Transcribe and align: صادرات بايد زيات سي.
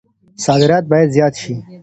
صادرات 0.45 0.83
بايد 0.91 1.09
زيات 1.15 1.33
سي. 1.41 1.53